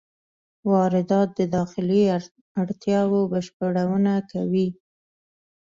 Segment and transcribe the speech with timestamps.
[0.71, 2.01] واردات د داخلي
[2.61, 4.67] اړتیاوو بشپړونه کوي.